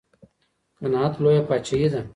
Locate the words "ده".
1.93-2.01